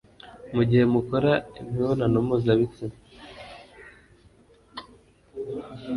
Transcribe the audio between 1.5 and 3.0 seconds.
imibonano mpuzabitsina